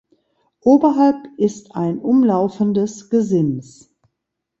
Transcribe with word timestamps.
Oberhalb 0.61 1.27
ist 1.37 1.75
ein 1.75 1.99
umlaufendes 1.99 3.11
Gesims. 3.11 3.93